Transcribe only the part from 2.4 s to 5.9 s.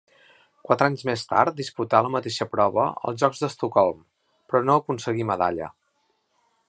prova als Jocs d'Estocolm, però no aconseguí medalla.